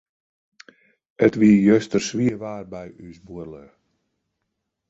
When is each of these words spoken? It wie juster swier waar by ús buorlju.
It 1.25 1.33
wie 1.41 1.55
juster 1.67 2.01
swier 2.07 2.37
waar 2.43 2.65
by 2.73 2.85
ús 3.07 3.17
buorlju. 3.25 3.65